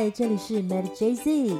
[0.00, 1.58] 嗨，这里是 Med JZ，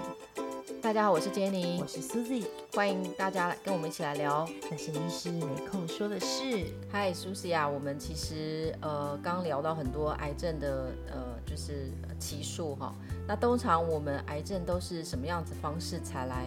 [0.81, 6.65] 大家好，我是 Jenny，我是 Susie，欢迎大家跟我们一起来聊那些医师没空说的事。
[6.91, 12.95] 嗨，Susie 啊，我们其实呃刚聊到很多癌症的呃就是期数哈，
[13.29, 16.47] 那通常我们癌症都是什么样子方式才来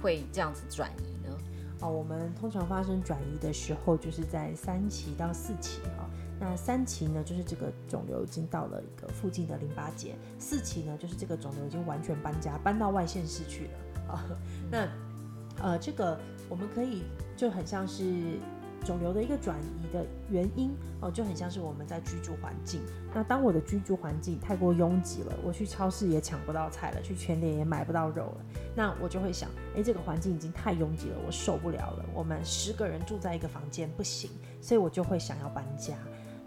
[0.00, 1.36] 会这样子转移呢？
[1.80, 6.08] 哦，我们通常发生转移的时候，就是在三期到四期哈。
[6.44, 14.26] 那三期呢，就是这个肿瘤已经到了一个附近的淋巴结；四期呢，就是这个肿瘤已经完全搬家，搬到外县市去了啊。
[14.68, 14.88] 那
[15.62, 17.04] 呃，这个我们可以
[17.36, 18.40] 就很像是
[18.84, 22.80] 肿瘤的一个转移的原因哦，就很像是我们在居住环境。
[23.14, 32.04] 那当我的居住环境太过拥挤了，我去超市也抢不到菜了，去全联也买不到肉了，那我就会想，哎，这个环境已经太拥挤了，我受不了了。
[32.12, 34.28] 我们十个人住在一个房间不行，
[34.60, 35.94] 所以我就会想要搬家。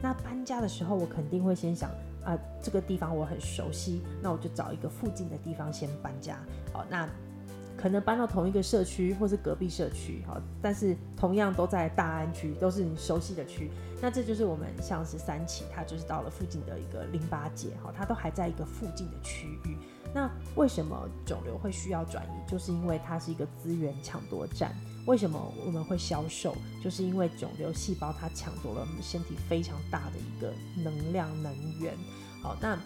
[0.02, 1.90] 那搬家的时候，我肯定会先想
[2.24, 6.38] 啊，这个地方我很熟悉，那我就找一个附近的地方先搬家。
[6.72, 7.10] 好，那
[7.78, 13.70] 可能搬到同一个社区或是隔壁社区，好，但是同样都在大安区，都是你熟悉的区。
[14.02, 19.78] 那这就是我们像是三期，它就是到了附近的一个淋巴结，好，它都还在一个附近的区域。
[20.16, 22.50] 那为什么肿瘤会需要转移？
[22.50, 24.74] 就是因为它是一个资源抢夺战。
[25.06, 26.56] 为什么我们会消瘦？
[26.82, 31.94] 就是因为肿瘤细胞它抢夺了我们身体非常大的一个能量能源。
[32.42, 32.80] 好，那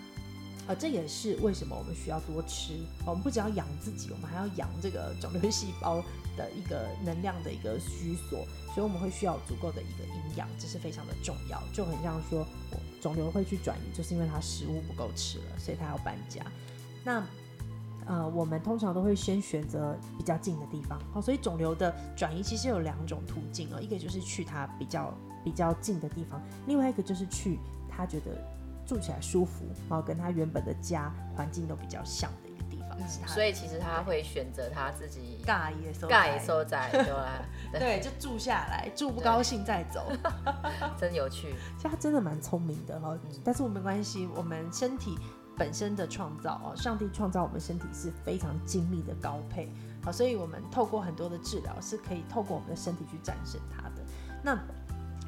[0.65, 2.73] 呃这也是为什么我们需要多吃。
[3.05, 6.03] 我们不只要养自己，我们还要养这个肿瘤细胞
[6.35, 8.43] 的一个能量的一个需索。
[8.73, 11.61] 所以我们会需要足够的一个营养，这是非常的重要。
[11.71, 12.43] 就很像说，
[12.99, 16.43] 肿瘤会去转移，就是因为它食物不够吃了，所以它要搬家。
[17.03, 17.23] 那
[18.05, 28.31] 呃，我们通常都会先选择比较近的地方，好，所以肿瘤的转移其实有两种途径哦，一个就是去它比较比较近的地方，另外一个就是去他觉得
[28.87, 33.27] 住起来舒服，然后跟他原本的家环境都比较像的一个地方。
[33.27, 37.45] 所以其实他会选择他自己尬也收尬也收在 对吧？
[37.71, 40.11] 对，就住下来，住不高兴再走，
[40.99, 41.53] 真有趣。
[41.77, 45.15] 其实他真的蛮聪明的哈，但是我没关系，我们身体。
[45.59, 49.69] 本身的创造哦，上帝创造我们身体是非常精密的高配，
[50.01, 54.01] 好，所以我们透过很多的治疗是可以透过我们的身体去战胜它的。
[54.41, 54.57] 那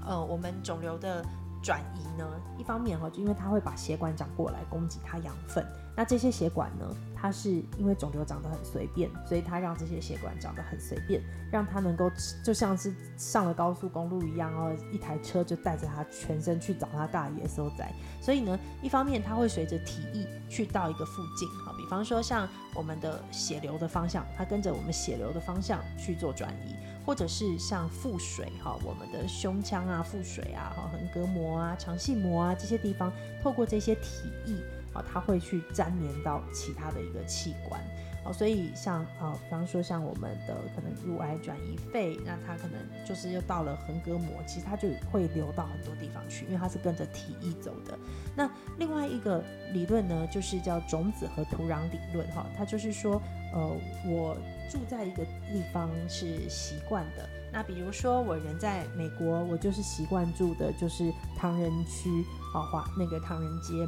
[0.08, 1.24] 呃，我们肿瘤的
[1.62, 2.28] 转移呢，
[2.58, 5.66] 一方面哈，就因为它会把血管长过来供给它养分。
[5.96, 6.86] 那这些血管呢？
[7.14, 11.22] 它是因为肿瘤长得很随便，所以它让这些血管长得很随便，
[11.52, 12.10] 让它能够
[12.44, 17.92] 就像是上了高速公路一样哦，一台车就带着它全身去找它大爷所在。
[18.22, 26.76] 所以呢，一方面它会随着体液去到一个附近，好，比方说像我们的血流的方向，它跟着我们血流的方向去做转移，
[27.06, 34.56] 或者是像腹水哈，我们的胸腔啊、腹水啊、哈横膈膜啊、肠系膜啊这些地方，透过这些体液。
[34.94, 37.82] 啊，它会去粘连到其他的一个器官，
[38.26, 47.98] 哦，所以像呃，比方说像我们的可能乳癌转移肺，那它可能就是又到了横膈膜，其实它就会流到很多地方去，因为它是跟着体液走的。
[48.36, 49.42] 那另外一个
[49.72, 53.14] 理论呢，就是叫种子和土壤理论，哈，它就是说，
[53.54, 54.36] 呃，我
[54.72, 62.24] 住在一个地方是习惯的，那比如说我人在美国，我就是习惯住的就是唐人区，
[62.54, 63.86] 啊，华那个唐人街。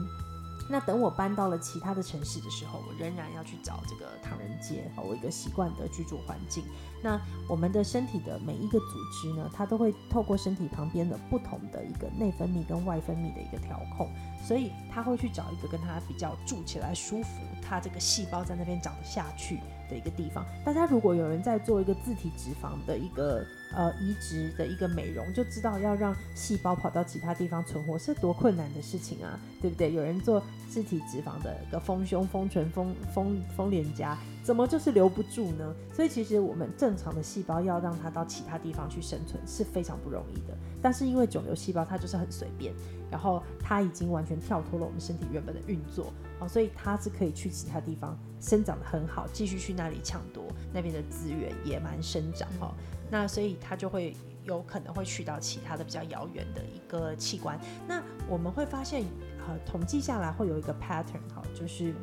[0.70, 6.64] 那等我搬到了其他的城市的时候，我仍然要去找这个唐人街，好，我一个习惯的居住环境。
[7.02, 7.20] 那
[7.50, 14.10] 我们的身体的每一个组织呢，它都会透过身体旁边的不同的一个内分泌跟外分泌的一个调控，
[14.48, 20.46] 所以它会去找一个跟它比较住起来舒服，它这个细胞在那边长得下去的一个地方。
[20.64, 29.94] 大家如果有人在做一个自体脂肪的一个呃移植的一个美容，就知道要让细胞跑到其他地方存活是多困难的事情啊，对不对？
[29.94, 34.18] 有人做自体脂肪的一个丰胸、丰唇、丰丰丰脸颊。
[34.44, 35.74] 怎么就是留不住呢？
[35.94, 40.54] 所以其实我们正常的细胞要让它到其他地方去生存是非常不容易的。
[40.82, 42.74] 但是因为肿瘤细胞它就是很随便，
[43.14, 52.74] 然后它已经完全跳脱了我们身体原本的运作，哦，所以它是可以去其他地方生长的很好，继续去那里抢夺那边的资源，野蛮生长哈。
[53.12, 54.16] 那所以它就会
[54.46, 57.60] 有可能会去到其他的比较遥远的一个器官。
[57.88, 59.04] 那我们会发现，
[59.48, 61.94] 呃，统计下来会有一个 pattern 哈，就是。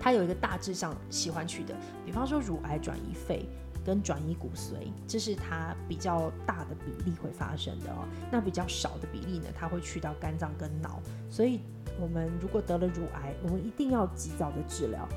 [0.00, 1.74] 它有一个大致上喜欢去的，
[2.06, 3.48] 比方说乳癌转移肺
[3.88, 8.06] 跟转移骨髓，这是它比较大的比例会发生的哦。
[8.30, 11.00] 那比较少的比例呢，它会去到肝脏跟脑。
[11.30, 11.60] 所以，
[11.98, 15.08] 我们如果得了乳癌，我们一定要及早的治疗。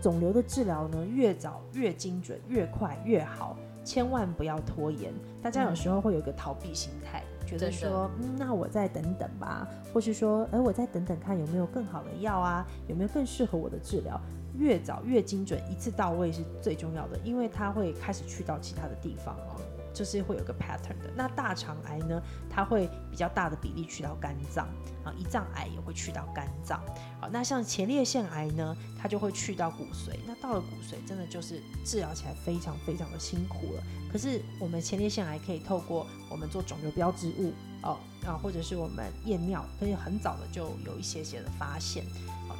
[0.00, 5.10] 肿瘤的治疗呢，越早越精准，越快越好，千万不要拖延。
[5.42, 7.22] 大家有时候会有一个逃避心态。
[7.46, 14.20] 觉得说，嗯，那我再等等吧，或是说，哎，我再等等看有没有更好的药啊，有没有更适合我的治疗。
[14.58, 19.56] 越早越精准，一次到位是最重要的，因为它会开始去到其他的地方哦。
[19.98, 21.10] 就是会有个 pattern 的。
[21.16, 24.68] 那大肠癌呢，它会比较大的比例去到肝脏
[25.02, 26.80] 啊，胰脏癌也会去到肝脏。
[27.20, 30.16] 好，那像前列腺癌呢，它就会去到骨髓。
[30.24, 33.82] 那到了骨髓，真的就是治疗起来非常非常的辛苦了。
[34.12, 37.52] 可是我们前列腺癌可以透过我们做肿瘤标志物
[37.82, 42.04] 哦啊，或者是我们验尿，可以很早的就有一些些的发现。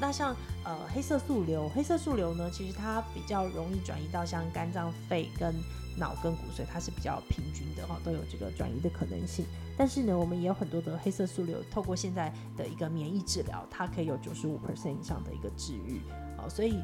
[0.01, 0.35] 那像
[0.65, 5.55] 呃黑色素瘤，黑色素瘤呢，其实它比较容易转移到像肝脏、肺跟
[5.97, 9.45] 脑跟骨髓它是比较平均的哈，都有这个转移的可能性。
[9.77, 16.01] 但是呢，我们也有很多的黑色素瘤，透过现在的一个免疫治疗，它可以有九十五 percent 以上的一个治愈。
[16.39, 16.75] 哦，所以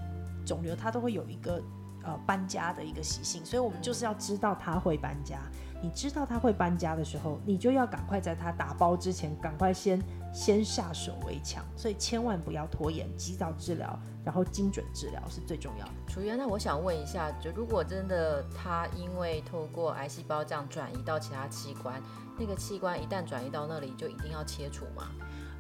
[0.45, 1.63] 肿瘤它都会有一个
[2.05, 5.39] 呃搬家的一个习性，所以我们就是要知道他会搬家。
[5.83, 10.01] 你知道他会搬家的时候，你就要赶快在他打包之前，赶快先
[10.33, 11.63] 先下手为强。
[11.77, 13.99] 所以千万不要拖延，及早治疗。
[14.25, 15.93] 然后精准治疗是最重要的。
[16.07, 22.03] 楚源，那我想问一下，就如果真的他因为透过癌细胞这样转移到其他器官，
[22.39, 25.11] 那个器官一旦转移到那里，就一定要切除吗？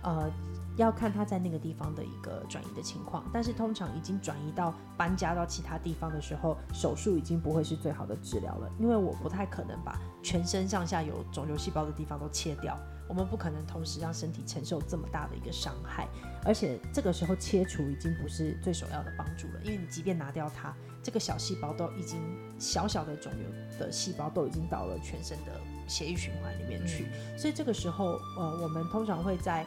[0.02, 0.30] 呃，
[0.76, 3.24] 要看他在那个地方的一个转移的情况。
[3.32, 12.78] 但是通常已经转移到搬家到其他地方的时候，手术已经不会是最好的治疗了，因为我不太可能把全身上下有肿瘤细胞的地方都切掉。
[13.08, 16.08] 我们不可能同时让身体承受这么大的一个伤害，
[16.44, 22.20] 而且这个时候切除已经不是最首要的帮助了，因为你即便拿掉它，这个小细胞都已经
[22.58, 27.06] 小小的肿瘤的细胞都已经到了全身的血液循环里面去，
[27.36, 29.66] 所以这个时候，呃，我们通常会在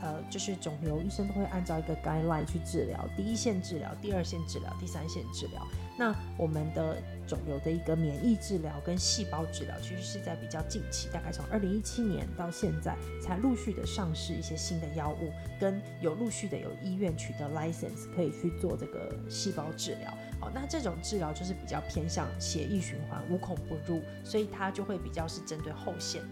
[0.00, 5.66] 呃，就是肿瘤医生都会按照一个 guideline 去治疗，第一线治疗、第二线治疗、第三线治疗。
[5.98, 6.96] 那我们的
[7.26, 20.16] 肿瘤的一个免疫治疗跟细胞治疗，其实是在比较近期，大概从二零一七年到现在，才陆续的上市一些新的药物，跟有陆续的有医院取得 license 可以去做这个细胞治疗。
[20.40, 26.22] 好，那这种治疗就是比较偏向血液循环，无孔不入，所以它就会比较是针对后线，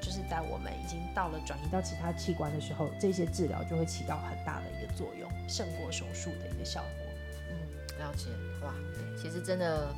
[0.00, 7.06] 就是在我们已经到了转移到其他器官的时候，这些治疗就会起到很大的一个作用，胜过手术的一个效果。
[7.50, 7.56] 嗯
[7.98, 8.30] 了解
[8.62, 8.74] 哇，
[9.16, 9.94] 其实真的，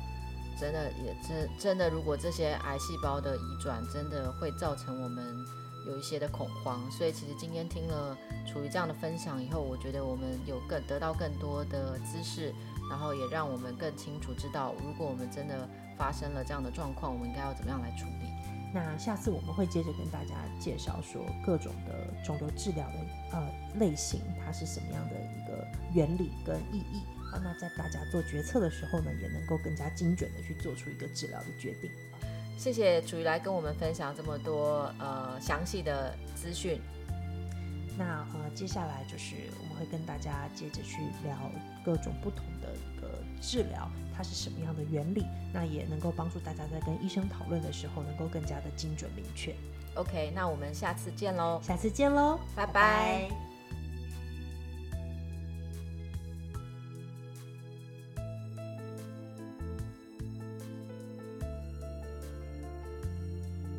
[0.59, 5.23] 真的也真真的，如果这些癌细胞的移转真的会造成我们
[5.85, 8.17] 有一些的恐慌，所以其实今天听了
[8.47, 12.53] 处于这样的分享以后，我觉得我们有更得到更多的知识，
[12.89, 15.67] 然后也让我们更清楚知道，如果我们真的
[15.97, 18.62] 发生了这样的状况，我们应该要怎么样来处理。
[18.73, 22.93] 那下次我们会接着跟大家介绍说各种的肿瘤治疗的
[23.31, 27.39] 呃类型，它是什么样的一个原理跟意义啊。
[27.43, 31.91] 那在大家做决策的时候呢，也能够更加精准的去做出一个治疗的决定。
[32.57, 36.81] 谢谢楚瑜来跟我们分享这么多呃详细的资讯。
[37.97, 41.37] 那呃接下来就是我们会跟大家接着去聊
[41.83, 43.07] 各种不同的一个
[43.41, 49.55] 治疗，它是什么样的原理，那也能够帮助大家在跟医生讨论的时候能够更加的精准明确。
[49.95, 53.52] OK，那我们下次见喽，下次见喽，拜拜。